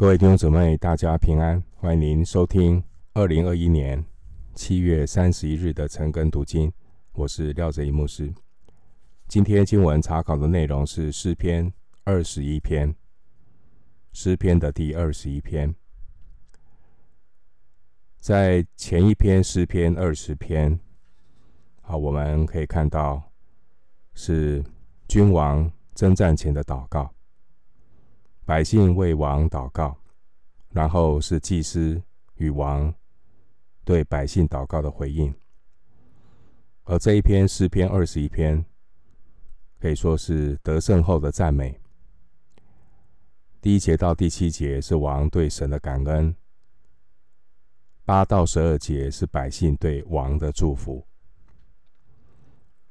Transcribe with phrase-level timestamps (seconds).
[0.00, 1.62] 各位弟兄姊妹，大家平安！
[1.76, 4.02] 欢迎您收听二零二一年
[4.54, 6.72] 七月三十一日的晨更读经。
[7.12, 8.32] 我是廖哲一牧师。
[9.28, 11.70] 今天经文查考的内容是诗篇
[12.04, 12.96] 二十一篇，
[14.14, 15.74] 诗篇的第二十一篇。
[18.18, 20.80] 在前一篇诗篇二十篇，
[21.82, 23.22] 好，我们可以看到
[24.14, 24.64] 是
[25.08, 27.12] 君王征战前的祷告。
[28.50, 29.96] 百姓为王祷告，
[30.70, 32.02] 然后是祭司
[32.34, 32.92] 与王
[33.84, 35.32] 对百姓祷告的回应。
[36.82, 38.64] 而这一篇诗篇二十一篇，
[39.78, 41.80] 可以说是得胜后的赞美。
[43.60, 46.34] 第一节到第七节是王对神的感恩，
[48.04, 51.06] 八到十二节是百姓对王的祝福。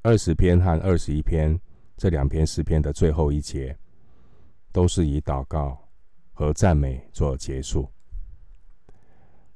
[0.04, 1.60] 二十篇和二十一篇
[1.98, 3.78] 这两篇诗篇的最后一节。
[4.72, 5.78] 都是以祷告
[6.34, 7.90] 和赞美做结束。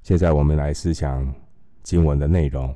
[0.01, 1.33] 现在我们来思想
[1.81, 2.75] 经文的内容。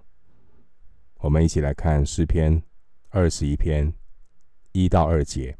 [1.19, 2.61] 我们一起来看诗篇
[3.09, 3.91] 二十一篇
[4.71, 5.57] 一到二节。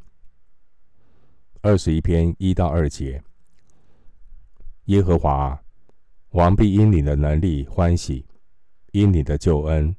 [1.62, 3.22] 二十一篇一到二节：
[4.86, 5.60] 耶和华，
[6.30, 8.26] 王必因你的能力欢喜，
[8.92, 9.94] 因你的救恩，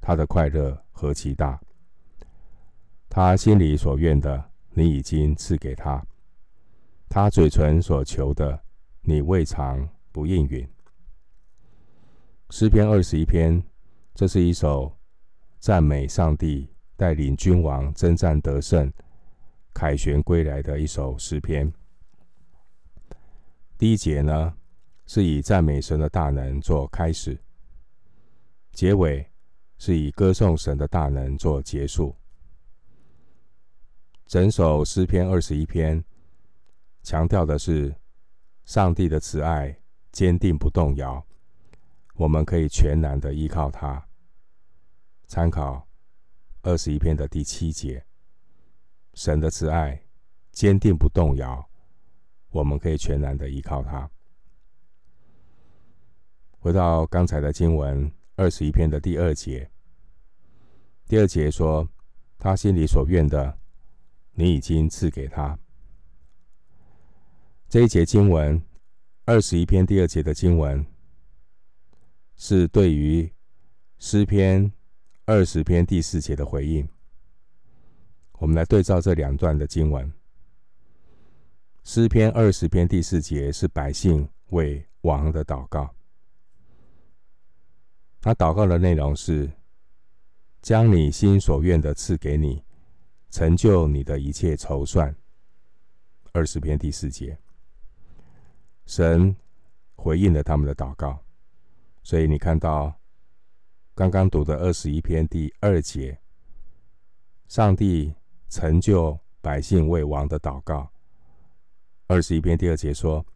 [0.00, 1.58] 他的快乐何其大！
[3.08, 6.04] 他心里所愿的，你已经赐给他。
[7.08, 8.62] 他嘴唇所求的，
[9.00, 10.68] 你未尝不应允。
[12.50, 13.62] 诗篇二十一篇，
[14.14, 14.94] 这是一首
[15.58, 18.92] 赞美上帝带领君王征战得胜、
[19.72, 21.72] 凯旋归来的一首诗篇。
[23.78, 24.54] 第一节呢，
[25.06, 27.38] 是以赞美神的大能做开始，
[28.72, 29.26] 结尾
[29.78, 32.14] 是以歌颂神的大能做结束。
[34.26, 36.04] 整首诗篇二十一篇。
[37.06, 37.94] 强调的是，
[38.64, 39.78] 上帝的慈爱
[40.10, 41.24] 坚定不动摇，
[42.14, 44.04] 我们可以全然的依靠他。
[45.28, 45.86] 参考
[46.62, 48.04] 二十一篇的第七节，
[49.14, 50.02] 神的慈爱
[50.50, 51.70] 坚定不动摇，
[52.50, 54.10] 我们可以全然的依靠他。
[56.58, 59.70] 回到刚才的经文，二十一篇的第二节，
[61.06, 61.88] 第二节说，
[62.36, 63.56] 他心里所愿的，
[64.32, 65.56] 你已经赐给他。
[67.68, 68.62] 这一节经文，
[69.24, 70.86] 二十一篇第二节的经文，
[72.36, 73.28] 是对于
[73.98, 74.70] 诗篇
[75.24, 76.88] 二十篇第四节的回应。
[78.34, 80.10] 我们来对照这两段的经文。
[81.82, 85.92] 诗篇二十篇第四节是百姓为王的祷告，
[88.20, 89.50] 他祷告的内容是：
[90.62, 92.62] 将你心所愿的赐给你，
[93.28, 95.14] 成就你的一切筹算。
[96.32, 97.36] 二十篇第四节。
[98.86, 99.36] 神
[99.96, 101.18] 回应了他们的祷告，
[102.02, 102.94] 所以你看到
[103.94, 106.18] 刚刚读的二十一篇第二节，
[107.48, 108.14] 上帝
[108.48, 110.90] 成就百姓为王的祷告。
[112.06, 113.26] 二十一篇第二节说，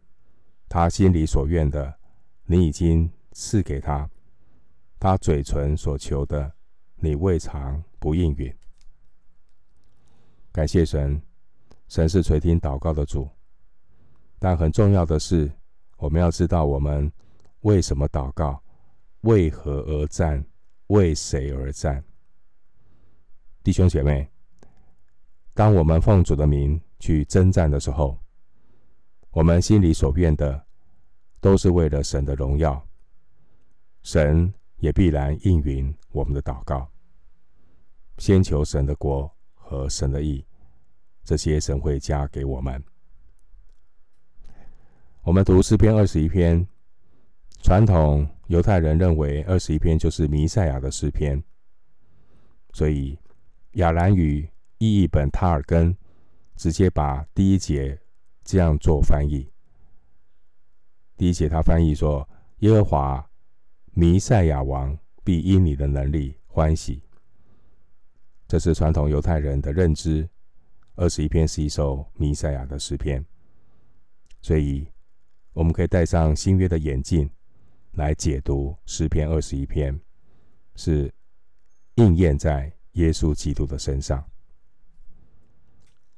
[0.69, 1.93] 他心里所愿的，
[2.45, 4.09] 你已经赐给他；
[4.97, 6.53] 他嘴唇所求的，
[6.95, 8.55] 你未尝不应允。
[10.53, 11.21] 感谢神，
[11.89, 13.29] 神是垂听祷告的主。
[14.43, 15.51] 但很重要的是，
[15.97, 17.11] 我们要知道我们
[17.59, 18.59] 为什么祷告，
[19.21, 20.43] 为何而战，
[20.87, 22.03] 为谁而战。
[23.61, 24.27] 弟兄姐妹，
[25.53, 28.17] 当我们奉主的名去征战的时候，
[29.29, 30.65] 我们心里所愿的，
[31.39, 32.83] 都是为了神的荣耀。
[34.01, 36.89] 神也必然应允我们的祷告。
[38.17, 40.43] 先求神的国和神的义，
[41.23, 42.83] 这些神会加给我们。
[45.23, 46.67] 我们读诗篇二十一篇，
[47.61, 51.41] 传统犹太人认为二十一篇就是弥赛亚的诗篇，
[52.73, 53.15] 所以
[53.73, 54.49] 亚兰语
[54.79, 55.95] 译译本塔尔根
[56.55, 58.01] 直接把第一节
[58.43, 59.47] 这样做翻译。
[61.15, 62.27] 第一节他翻译说
[62.61, 63.29] ：“耶和华
[63.93, 66.99] 弥赛亚王必因你的能力欢喜。”
[68.49, 70.27] 这是传统犹太人的认知。
[70.95, 73.23] 二十一篇是一首弥赛亚的诗篇，
[74.41, 74.87] 所以。
[75.53, 77.29] 我们可以戴上新约的眼镜
[77.93, 79.99] 来解读诗篇二十一篇，
[80.75, 81.13] 是
[81.95, 84.23] 应验在耶稣基督的身上。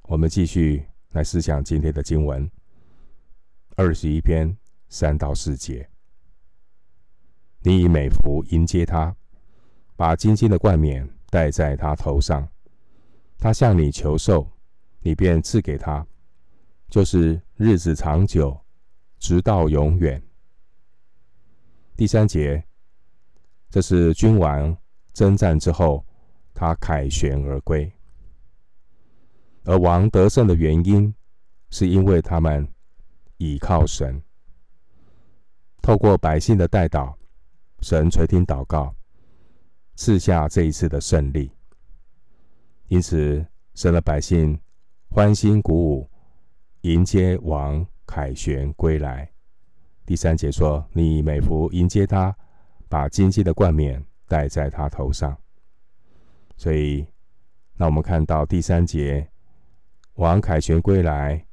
[0.03, 2.49] 我们继续来思想今天的经文，
[3.75, 4.55] 二十一篇
[4.87, 5.89] 三到四节。
[7.61, 9.15] 你以美福迎接他，
[9.95, 12.47] 把金金的冠冕戴在他头上。
[13.39, 14.47] 他向你求寿，
[14.99, 16.05] 你便赐给他，
[16.87, 18.62] 就是日子长久。
[19.23, 20.21] 直到永远。
[21.95, 22.61] 第三节，
[23.69, 24.77] 这是君王
[25.13, 26.05] 征战之后，
[26.53, 27.89] 他凯旋而归，
[29.63, 31.15] 而王得胜的原因，
[31.69, 32.67] 是因为他们
[33.37, 34.21] 倚靠神，
[35.81, 37.15] 透过百姓的代祷，
[37.79, 38.93] 神垂听祷告，
[39.95, 41.49] 赐下这一次的胜利。
[42.89, 44.59] 因此，神的百姓
[45.09, 46.09] 欢欣鼓舞，
[46.81, 49.27] 迎接王凯旋归来。
[50.05, 52.31] 第三节说：“你美福迎接他，
[52.87, 55.35] 把金金的冠冕戴在他头上。”
[56.55, 57.03] 所以，
[57.73, 59.27] 那我们看到第三节，
[60.13, 61.43] 王凯旋归来，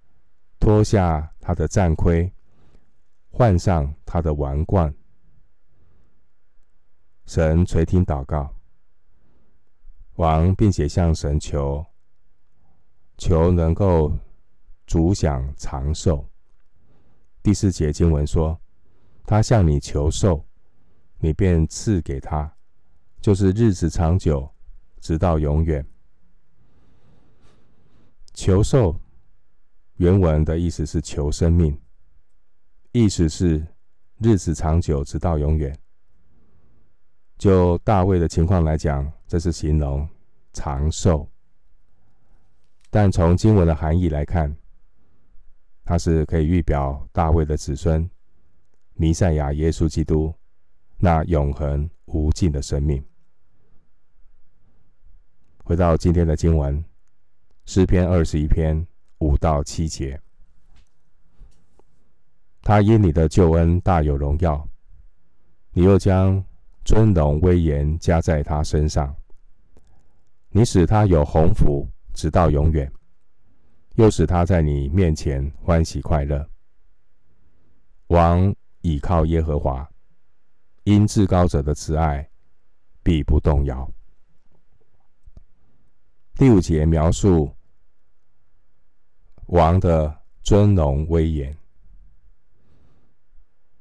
[0.59, 2.31] 脱下他的战盔，
[3.31, 4.95] 换上他的王冠。
[7.25, 8.55] 神垂听祷告，
[10.17, 11.83] 王并且向神求，
[13.17, 14.13] 求能够
[14.85, 16.30] 主享长寿。
[17.43, 18.61] 第四节经文说
[19.25, 20.45] ：“他向你求寿，
[21.19, 22.55] 你便赐给他，
[23.21, 24.51] 就是日子长久，
[25.01, 25.85] 直到永远。”
[28.33, 28.99] 求寿
[29.97, 31.79] 原文的意思是求生命，
[32.93, 33.67] 意思是
[34.19, 35.77] 日子长久，直到永远。
[37.39, 40.07] 就大卫的情况来讲，这是形容
[40.53, 41.27] 长寿，
[42.91, 44.55] 但从经文的含义来看，
[45.91, 48.09] 他是可以预表大卫的子孙，
[48.95, 50.33] 弥赛亚耶稣基督
[50.99, 53.05] 那永恒无尽的生命。
[55.65, 56.85] 回到今天的经文，
[57.67, 58.87] 诗篇二十一篇
[59.19, 60.17] 五到七节，
[62.63, 64.65] 他因你的救恩大有荣耀，
[65.73, 66.41] 你又将
[66.85, 69.13] 尊荣威严加在他身上，
[70.51, 71.85] 你使他有鸿福
[72.15, 72.89] 直到永远。
[73.95, 76.49] 又使他在你面前欢喜快乐。
[78.07, 79.89] 王倚靠耶和华，
[80.85, 82.29] 因至高者的慈爱
[83.03, 83.91] 必不动摇。
[86.35, 87.55] 第五节描述
[89.47, 91.57] 王的尊荣威严，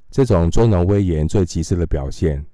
[0.09, 2.45] 这种尊荣威严最极致的表现，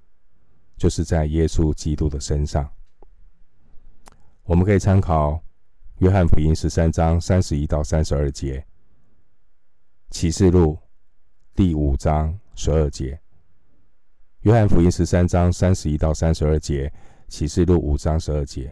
[0.76, 2.70] 就是在耶稣基督的身上。
[4.44, 5.42] 我们可以参考。
[6.00, 8.62] 约翰福音十三章三十一到三十二节，
[10.10, 10.78] 启示录
[11.54, 13.18] 第五章十二节。
[14.40, 16.92] 约翰福音十三章三十一到三十二节，
[17.28, 18.70] 启示录五章十二节。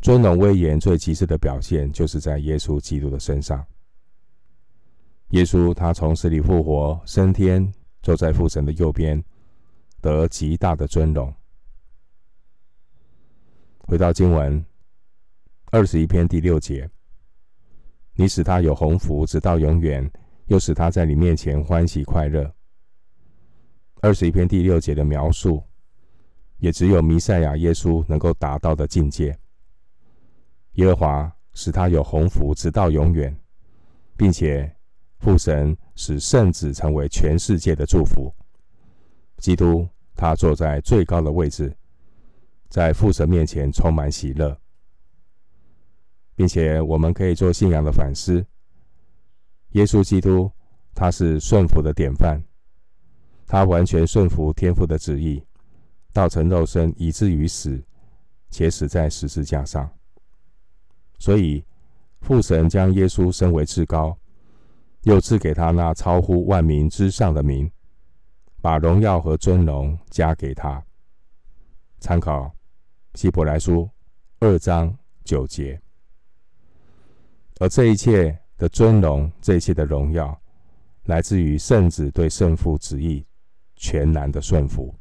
[0.00, 3.64] 尊荣威严最极致的表现，就是在耶稣基督的身上。
[5.28, 7.72] 耶稣他从死里复活，升天，
[8.02, 9.22] 坐在父神的右边，
[10.00, 11.32] 得极大的尊荣。
[13.86, 14.64] 回到经文。
[15.70, 16.88] 二十一篇第六节，
[18.14, 20.02] 你使他有鸿福，直到永远；
[20.46, 22.50] 又使他在你面前欢喜快乐。
[24.00, 25.62] 二十一篇第六节的描述，
[26.56, 29.38] 也只有弥赛亚耶稣能够达到的境界。
[30.74, 33.38] 耶和华使他有鸿福，直到永远，
[34.16, 34.74] 并且
[35.18, 38.34] 父神使圣子成为全世界的祝福。
[39.36, 39.86] 基督
[40.16, 41.76] 他坐在最高的位置，
[42.70, 44.58] 在父神面前充满喜乐。
[46.38, 48.46] 并且我们可以做信仰的反思。
[49.70, 50.48] 耶稣基督，
[50.94, 52.40] 他是顺服的典范，
[53.44, 55.42] 他完全顺服天父的旨意，
[56.12, 57.82] 道成肉身，以至于死，
[58.50, 59.90] 且死在十字架上。
[61.18, 61.64] 所以
[62.20, 64.16] 父神将耶稣升为至高，
[65.02, 67.68] 又赐给他那超乎万民之上的名，
[68.62, 70.80] 把荣耀和尊荣加给他。
[71.98, 72.54] 参考
[73.16, 73.90] 希伯来书
[74.38, 75.82] 二章九节。
[77.60, 80.40] 而这一切的尊荣，这一切的荣耀，
[81.04, 83.26] 来自于圣子对圣父旨意
[83.74, 84.94] 全然的顺服。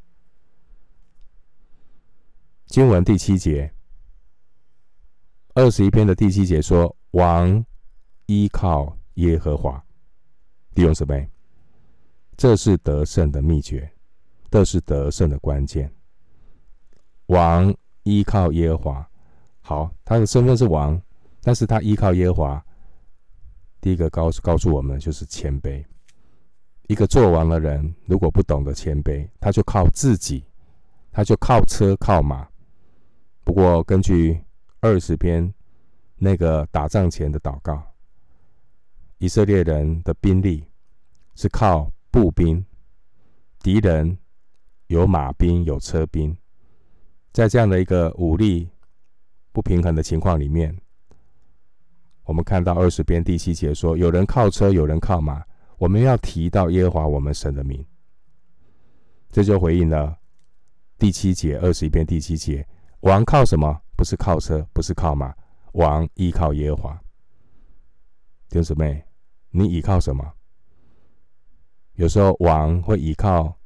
[2.66, 3.72] 经文第七节，
[5.54, 7.64] 二十一篇的第七节说：“王
[8.26, 9.84] 依靠耶和华。”
[10.74, 11.30] 弟兄姊妹，
[12.36, 13.90] 这是得胜的秘诀，
[14.50, 15.92] 这是得胜的关键。
[17.28, 17.74] 王
[18.04, 19.10] 依靠耶和华，
[19.62, 21.00] 好，他的身份是王。
[21.48, 22.66] 但是他依靠耶和华，
[23.80, 25.82] 第一个告诉告诉我们就是谦卑。
[26.90, 30.44] 一个做王的人，如果不懂得谦卑，他就靠自己，
[31.10, 32.46] 他就靠车靠马。
[33.46, 34.38] 不过根据
[34.82, 35.54] 二十篇
[36.18, 37.82] 那个打仗前的祷告，
[39.18, 40.66] 以色列人的兵力
[41.36, 42.66] 是靠步兵，
[43.60, 44.18] 敌人
[44.88, 46.36] 有马兵有车兵，
[47.32, 48.70] 在这样的一个武力
[49.54, 50.78] 不平衡的情况里面。
[52.28, 55.42] 我们看到二十篇第七节说：“有人靠车，有人靠马，
[55.78, 57.84] 我们要提到耶和华我们神的名。
[59.32, 60.14] 这就回应了
[60.98, 62.68] 第七节二十一篇第七节：
[63.00, 63.82] 王靠什么？
[63.96, 65.34] 不是靠车，不是靠马，
[65.72, 67.02] 王依靠耶和华。
[68.50, 69.02] 弟兄姊妹，
[69.50, 70.30] 你依靠什么？
[71.94, 73.58] 有时候王会依靠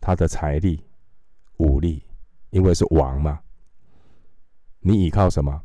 [0.00, 0.82] 他的财力、
[1.58, 2.02] 武力，
[2.48, 3.38] 因为是王嘛。
[4.80, 5.62] 你依靠什么？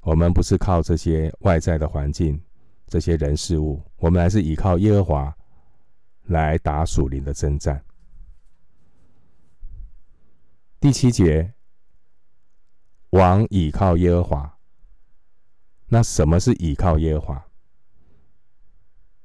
[0.00, 2.40] 我们不是靠这些外在的环境、
[2.86, 5.36] 这些人事物，我们还是依靠耶和华
[6.26, 7.84] 来打属灵的征战。
[10.80, 11.52] 第七节，
[13.10, 14.58] 王倚靠耶和华。
[15.88, 17.46] 那什么是倚靠耶和华？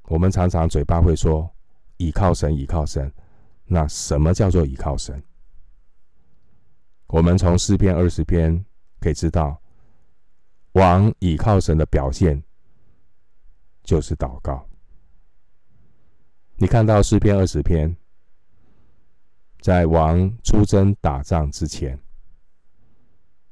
[0.07, 1.49] 我们常常嘴巴会说
[1.97, 3.13] 倚靠神，倚靠神。
[3.65, 5.23] 那什么叫做倚靠神？
[7.07, 8.65] 我们从诗篇二十篇
[8.99, 9.62] 可以知道。
[10.73, 12.43] 王倚靠神的表现
[13.83, 14.67] 就是祷告。
[16.55, 17.95] 你看到诗篇二十篇，
[19.61, 21.99] 在王出征打仗之前，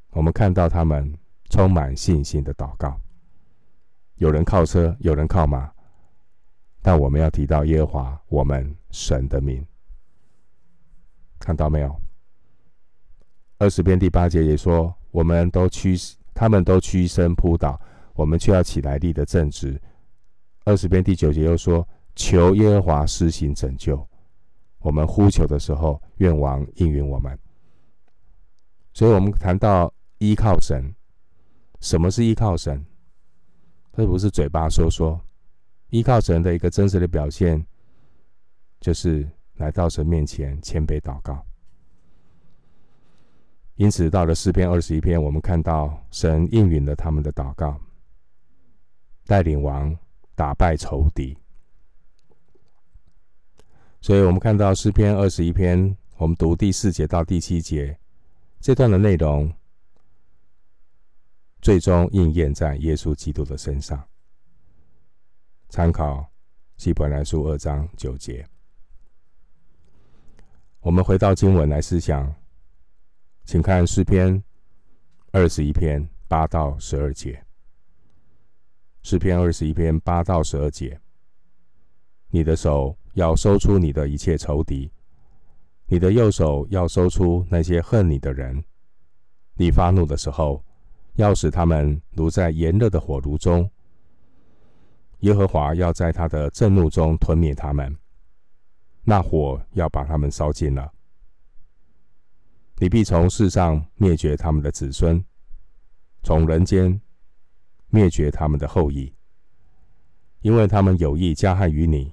[0.10, 1.16] 我们看到他们
[1.50, 3.00] 充满信心的祷告。
[4.16, 5.72] 有人靠车，有人靠马，
[6.82, 9.64] 但我们要提到耶和华我们神的名。
[11.38, 12.02] 看到没有？
[13.60, 15.96] 二十篇第八节也说，我们都趋。
[16.42, 17.80] 他们都屈身扑倒，
[18.16, 19.80] 我们却要起来立得正直。
[20.66, 24.04] 二十篇第九节又说：“求耶和华施行拯救。”
[24.82, 27.38] 我们呼求的时候，愿王应允我们。
[28.92, 30.84] 所以，我们谈到依靠神，
[31.80, 32.84] 什么是依靠神？
[33.94, 35.22] 这不是嘴巴说说，
[35.92, 37.64] 依靠神的一个真实的表现，
[38.80, 41.46] 就是来到神面前谦卑祷告。
[43.76, 47.80] 因此，到了诗篇二十一篇，我们看到神应允了他们的祷告，
[49.26, 49.98] 带领王
[50.36, 51.36] 打败仇敌。
[54.02, 57.98] 所以，我们看到诗篇二十一篇，我们读第四节到第七节
[58.60, 59.52] 这段的内容，
[61.62, 64.04] 最终应验在耶稣基督的身上。
[65.70, 66.30] 参考
[66.78, 68.46] 希伯来书二章九节，
[70.82, 72.32] 我们回到经文来思想。
[73.44, 74.42] 请看诗篇
[75.32, 77.44] 二十一篇八到十二节。
[79.04, 81.00] 诗篇二十一篇八到十二节，
[82.30, 84.92] 你的手要收出你的一切仇敌，
[85.88, 88.64] 你的右手要收出那些恨你的人。
[89.56, 90.64] 你发怒的时候，
[91.16, 93.70] 要使他们如在炎热的火炉中。
[95.22, 97.96] 耶和华要在他的震怒中吞灭他们，
[99.04, 100.92] 那火要把他们烧尽了。
[102.82, 105.24] 你必从世上灭绝他们的子孙，
[106.24, 107.00] 从人间
[107.90, 109.14] 灭绝他们的后裔，
[110.40, 112.12] 因为他们有意加害于你，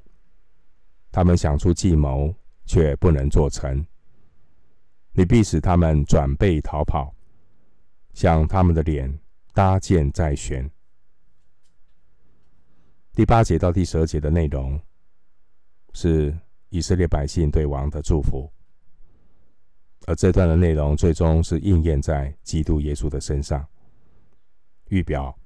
[1.11, 2.35] 他们想出计谋，
[2.67, 3.83] 却不能做成。
[5.13, 7.15] 你必使他们转背逃跑，
[8.13, 9.19] 向他们的脸
[9.55, 10.71] 搭箭在弦。
[13.15, 14.79] 第八节到第十二节的内容
[15.95, 18.53] 是以色列百姓对王的祝福。
[20.09, 23.69] 而这段的内容最终是应验在基督耶稣的身上，
[24.89, 25.39] 预表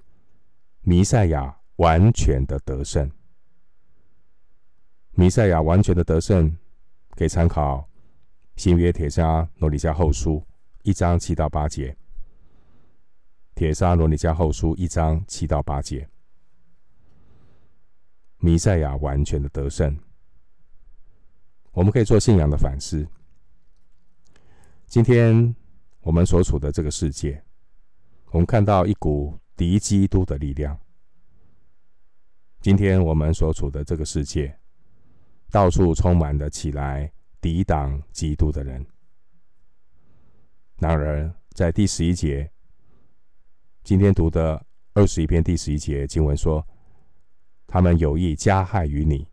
[0.83, 3.11] 弥赛亚完全的得胜。
[5.15, 6.57] 弥赛亚完全的得胜，
[7.17, 7.91] 可以参考
[8.55, 10.41] 新约帖撒罗尼迦后书
[10.85, 11.97] 一章七到八节。
[13.57, 16.09] 帖撒罗尼迦后书一章七到八节，
[18.39, 19.99] 弥赛亚完全的得胜，
[21.73, 23.05] 我们可以做信仰的反思。
[24.93, 25.57] 今天
[26.03, 27.43] 我们所处的这个世界，
[28.27, 30.79] 我们看到一股敌基督的力量。
[32.61, 34.55] 今天我们所处的这个世界，
[35.51, 38.85] 到处充满了起来抵挡基督的人。
[40.77, 42.53] 然而，在第十一节，
[43.83, 46.63] 今天读的二十一篇第十一节经文说
[47.67, 49.27] ：“他们有意加害于你，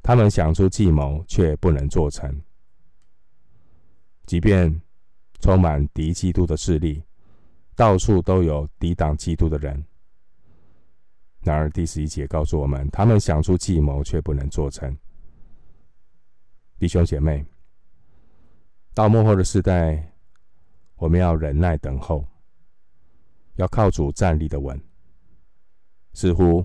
[0.00, 2.34] 他们想出计谋，却不能做成。”
[4.30, 4.80] 即便
[5.40, 7.02] 充满敌基督的势力，
[7.74, 9.84] 到处都有抵挡基督的人。
[11.40, 14.96] 然而第十一节告诉我们，他们想出计谋，却不能做成。
[16.78, 17.44] 弟兄姐妹，
[18.94, 20.12] 到末后的世代，
[20.94, 22.24] 我们要忍耐等候，
[23.56, 24.80] 要靠主站立的稳。
[26.12, 26.64] 似乎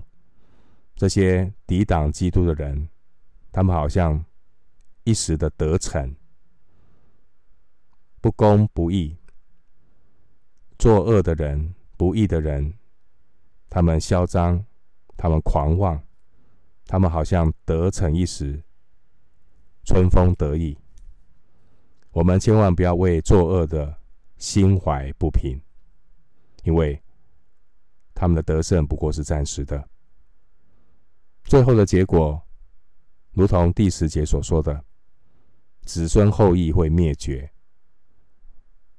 [0.94, 2.88] 这些抵挡基督的人，
[3.50, 4.24] 他们好像
[5.02, 6.14] 一时的得逞。
[8.26, 9.16] 不公不义、
[10.80, 12.74] 作恶的人、不义的人，
[13.70, 14.66] 他们嚣张，
[15.16, 16.02] 他们狂妄，
[16.86, 18.60] 他们好像得逞一时，
[19.84, 20.76] 春风得意。
[22.10, 23.96] 我们千万不要为作恶的
[24.38, 25.60] 心怀不平，
[26.64, 27.00] 因为
[28.12, 29.88] 他们的得胜不过是暂时的。
[31.44, 32.42] 最后的结果，
[33.30, 34.84] 如同第十节所说的，
[35.82, 37.48] 子孙后裔会灭绝。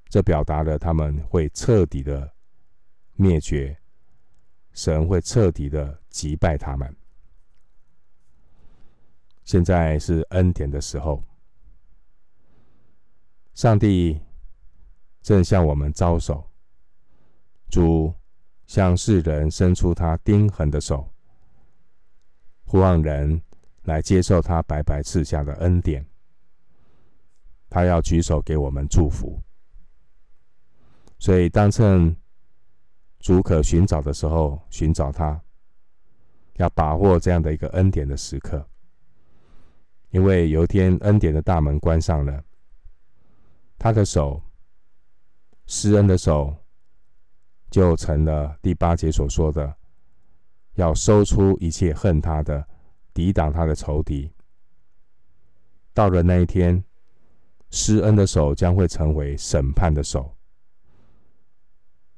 [0.09, 2.33] 这表达了他们会彻底的
[3.13, 3.77] 灭绝，
[4.73, 6.95] 神会彻底的击败他们。
[9.43, 11.23] 现在是恩典的时候，
[13.53, 14.21] 上帝
[15.21, 16.49] 正向我们招手，
[17.69, 18.13] 主
[18.65, 21.09] 向世人伸出他钉痕的手。
[22.65, 23.41] 呼望人
[23.83, 26.05] 来接受他白白赐下的恩典，
[27.69, 29.41] 他要举手给我们祝福，
[31.19, 32.15] 所以当趁
[33.19, 35.41] 主可寻找的时候寻找他，
[36.57, 38.67] 要把握这样的一个恩典的时刻，
[40.12, 42.43] 因为有一天恩典的大门关上了，
[43.77, 44.41] 他的手
[45.65, 46.55] 施恩的手
[47.69, 49.75] 就成了第八节所说的。
[50.75, 52.63] 要收出一切恨他的、
[53.12, 54.31] 抵挡他的仇敌。
[55.91, 56.83] 到了那一天，
[57.71, 60.37] 施恩的手将会成为审判的手。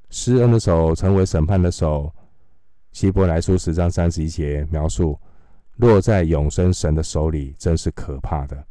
[0.10, 2.13] 施恩的手成为审判的手。
[2.92, 5.20] 希伯来书十章三十一节描述：
[5.75, 8.66] 落在永生神的手里，真是可怕的。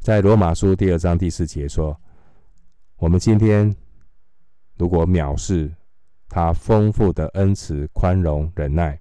[0.00, 2.00] 在罗马书第二章第四节说：
[2.96, 3.74] 我们今天
[4.76, 5.74] 如果藐视。
[6.28, 9.00] 他丰富的恩慈、宽容、忍耐，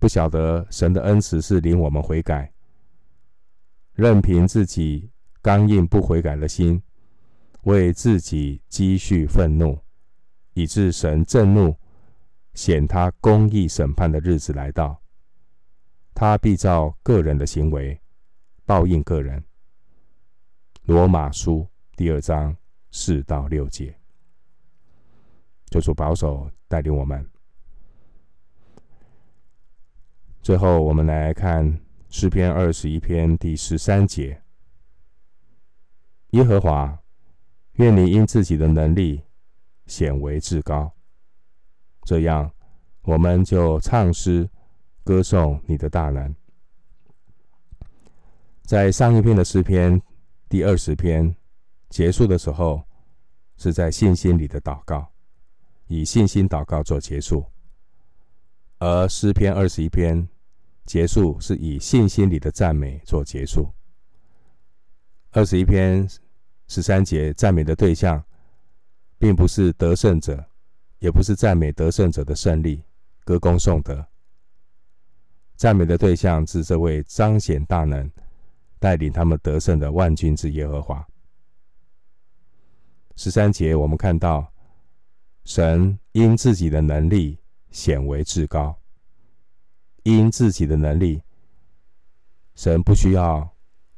[0.00, 2.52] 不晓得神的恩慈是领我们悔改，
[3.94, 5.08] 任凭自己
[5.40, 6.82] 刚硬不悔改的心，
[7.64, 9.78] 为自己积蓄愤怒，
[10.52, 11.76] 以致神震怒，
[12.54, 15.02] 显他公义审判的日子来到，
[16.14, 18.00] 他必照个人的行为
[18.64, 19.42] 报应个人。
[20.84, 22.56] 罗马书第二章
[22.90, 23.98] 四到六节。
[25.70, 27.28] 求主保守带领我们。
[30.40, 34.42] 最后，我们来看诗篇二十一篇第十三节：
[36.30, 37.02] 耶和华，
[37.74, 39.22] 愿你因自己的能力
[39.86, 40.92] 显为至高，
[42.04, 42.50] 这样
[43.02, 44.48] 我们就唱诗
[45.02, 46.34] 歌颂你的大能。
[48.62, 50.00] 在上一篇的诗篇
[50.48, 51.34] 第二十篇
[51.90, 52.82] 结束的时候，
[53.56, 55.10] 是在信心里的祷告。
[55.86, 57.44] 以信心祷告做结束，
[58.78, 60.26] 而诗篇二十一篇
[60.86, 63.68] 结束是以信心里的赞美做结束。
[65.32, 66.08] 二十一篇
[66.66, 68.22] 十三节赞美的对象，
[69.18, 70.44] 并不是得胜者，
[70.98, 72.82] 也不是赞美得胜者的胜利、
[73.24, 74.06] 歌功颂德。
[75.56, 78.10] 赞美的对象是这位彰显大能、
[78.78, 81.06] 带领他们得胜的万军之耶和华。
[83.16, 84.50] 十三节我们看到。
[85.46, 87.38] 神因自己的能力
[87.70, 88.74] 显为至高，
[90.04, 91.20] 因自己的能力，
[92.54, 93.46] 神不需要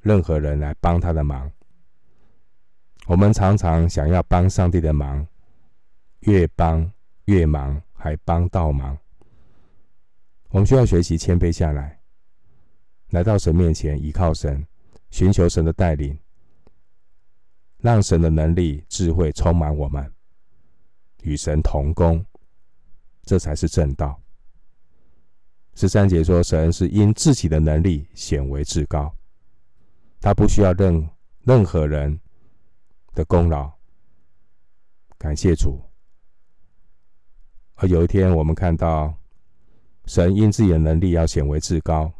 [0.00, 1.48] 任何人来帮他的忙。
[3.07, 5.25] 我们常常想要帮上帝的忙，
[6.21, 6.90] 越帮
[7.27, 8.99] 越忙，还帮倒忙。
[10.49, 12.01] 我们需要学习谦卑下来，
[13.11, 14.66] 来到神面前，依靠神，
[15.11, 16.19] 寻求神的带领，
[17.79, 20.12] 让神的能力、智慧充满我们。
[21.23, 22.25] 与神同工，
[23.23, 24.21] 这才是正道。
[25.77, 29.14] 十三节说，神是因自己的能力显为至高，
[30.21, 31.09] 他不需要任
[31.45, 32.19] 任何人
[33.16, 33.68] 的功劳。
[35.18, 35.83] 感谢主。
[37.74, 39.12] 而有一天，我们看到
[40.05, 42.12] 神因自己的能力要显为至高，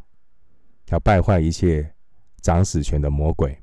[0.89, 1.95] 要败坏一切
[2.41, 3.57] 掌死权的魔鬼，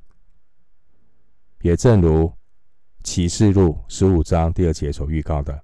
[1.61, 2.33] 也正如。
[3.03, 5.63] 启示录十五章第二节所预告的，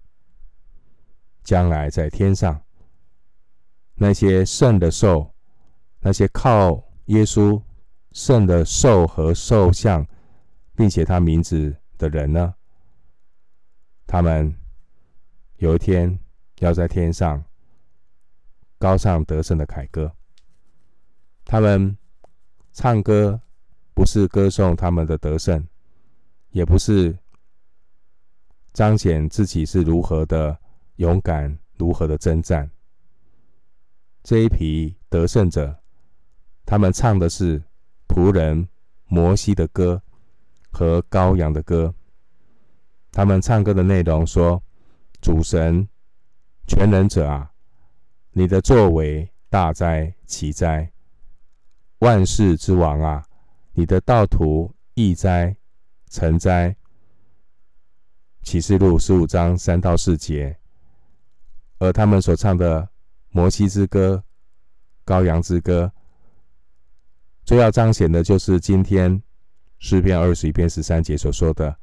[1.43, 2.62] 将来在天上，
[3.95, 5.34] 那些圣的兽，
[6.01, 7.60] 那些靠耶稣
[8.12, 10.05] 圣的兽和兽像，
[10.82, 12.56] 并且他名字的人呢？
[14.08, 14.52] 他们
[15.58, 16.20] 有一天
[16.58, 17.46] 要在天上
[18.80, 20.12] 高唱得胜的凯歌。
[21.46, 21.96] 他们
[22.74, 23.39] 唱歌
[23.94, 25.63] 不是歌颂他们的得胜，
[26.50, 27.15] 也不是。
[28.74, 30.58] 彰显自己是如何的
[30.96, 32.67] 勇敢，如何的征战。
[34.24, 35.80] 这一批得胜者，
[36.65, 37.62] 他们唱的是
[38.08, 38.67] 仆人
[39.06, 40.02] 摩西的歌
[40.71, 41.93] 和羔羊的歌。
[43.12, 44.63] 他们唱歌的内容说
[45.21, 45.88] ：“主神
[46.67, 47.51] 全能者啊，
[48.31, 50.91] 你的作为大哉奇哉，
[51.99, 53.25] 万世之王啊！
[53.73, 55.55] 你的道途义哉
[56.10, 56.75] 诚哉。
[58.43, 60.57] 启示录十五章三到四节，
[61.77, 62.89] 而他们所唱的
[63.29, 64.23] 摩西之歌、
[65.05, 65.91] 羔羊之歌，
[67.45, 69.21] 最要彰显的就是今天
[69.82, 71.76] 诗篇二十一篇十三节所说的：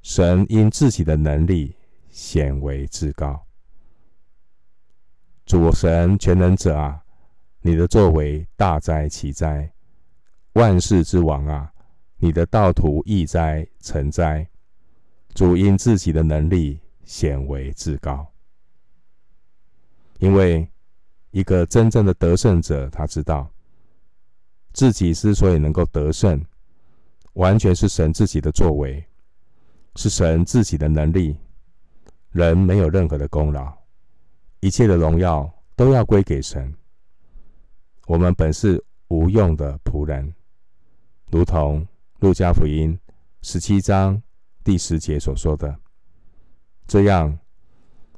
[0.00, 1.76] 神因自己的能力
[2.08, 3.46] 显为至高。
[5.44, 7.04] 主神全能者啊，
[7.60, 9.70] 你的作为大哉奇哉，
[10.54, 11.70] 万世之王啊，
[12.16, 14.48] 你的道途义哉成哉。
[15.34, 18.26] 主因自己的能力显为至高，
[20.18, 20.66] 因为
[21.30, 23.52] 一个真正的得胜者，他知道
[24.72, 26.42] 自己之所以能够得胜，
[27.38, 29.04] 完全是神自己的作为，
[29.94, 31.38] 是神自己的能力，
[32.32, 33.72] 人没有任何的功劳。
[34.58, 36.74] 一切的荣耀都要归给神。
[38.08, 40.34] 我们本是无用的仆人，
[41.30, 41.86] 如同
[42.18, 42.98] 路加福音
[43.42, 44.20] 十七章
[44.64, 45.78] 第十节所说的。
[46.88, 47.38] 这样，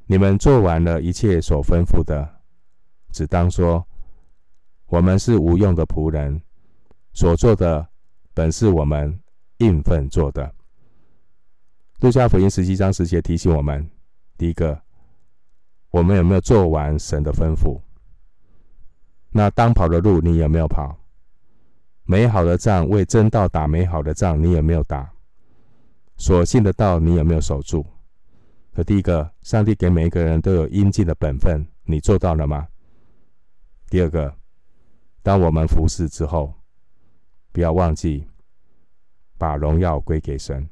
[0.07, 2.27] 你们做完了一切所吩咐的，
[3.11, 3.85] 只当说：
[4.87, 6.41] 我们是无用的仆人，
[7.13, 7.87] 所做的
[8.41, 9.19] 本是我们
[9.57, 10.51] 应份做的。
[11.99, 13.87] 路加福音十七章十节提醒我们：
[14.35, 14.81] 第一个。
[15.91, 17.79] 我们有没有做完神的吩咐？
[19.29, 20.97] 那当跑的路你有没有跑？
[22.03, 25.11] 美好的仗为真道打美好的仗，你有没有打？
[26.17, 27.85] 所信的道你有没有守住？
[28.73, 32.67] 和第一个，上帝给每一个人都有应尽的本分，你做到了吗？
[33.87, 34.33] 第二个，
[35.21, 36.55] 当我们服侍之后，
[37.51, 38.25] 不要忘记
[39.41, 40.69] 把荣耀归给神。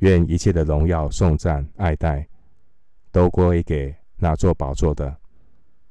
[0.00, 2.28] 愿一切的荣耀、颂赞、爱戴。
[3.12, 5.14] 都归给那座宝座的，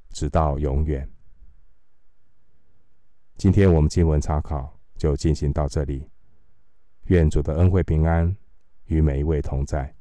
[0.09, 1.07] 直到永远。
[3.37, 6.09] 今天我们经文查考就进行到这里。
[7.05, 8.35] 愿主的恩惠平安
[8.87, 9.95] 与每一位同在。